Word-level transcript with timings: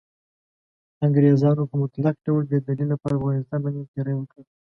انګریزانو 1.05 1.63
په 1.69 1.75
مطلق 1.81 2.15
ډول 2.25 2.43
بې 2.49 2.59
دلیله 2.67 2.95
پر 3.01 3.11
افغانستان 3.17 3.59
باندې 3.63 3.89
تیری 3.93 4.13
وکړ. 4.15 4.39